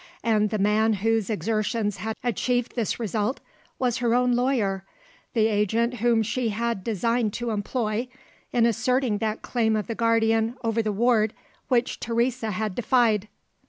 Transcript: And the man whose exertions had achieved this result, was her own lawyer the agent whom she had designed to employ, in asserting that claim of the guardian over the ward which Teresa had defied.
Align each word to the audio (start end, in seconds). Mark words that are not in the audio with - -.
And 0.23 0.49
the 0.49 0.57
man 0.57 0.93
whose 0.93 1.29
exertions 1.29 1.97
had 1.97 2.15
achieved 2.23 2.75
this 2.75 2.99
result, 2.99 3.39
was 3.77 3.97
her 3.97 4.15
own 4.15 4.31
lawyer 4.35 4.83
the 5.35 5.45
agent 5.45 5.97
whom 5.97 6.23
she 6.23 6.49
had 6.49 6.83
designed 6.83 7.33
to 7.33 7.51
employ, 7.51 8.07
in 8.51 8.65
asserting 8.65 9.19
that 9.19 9.43
claim 9.43 9.75
of 9.75 9.85
the 9.85 9.93
guardian 9.93 10.55
over 10.63 10.81
the 10.81 10.91
ward 10.91 11.35
which 11.67 11.99
Teresa 11.99 12.49
had 12.49 12.73
defied. 12.73 13.27